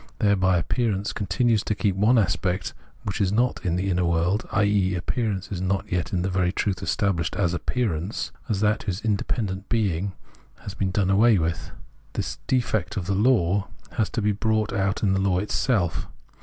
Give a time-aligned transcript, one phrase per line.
[0.17, 4.95] Thereby appearance continues to keep one aspect which is not in the inner world; i.e.
[4.95, 9.69] appearance is not yet in very truth established as appearance, as that whose inde pendent
[9.69, 10.13] being
[10.61, 11.69] has been done away with.
[12.13, 16.07] This defect in the law has to be brought out in the law itself.